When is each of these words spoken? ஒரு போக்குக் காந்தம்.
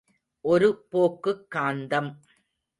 ஒரு 0.45 0.69
போக்குக் 0.89 1.45
காந்தம். 1.55 2.11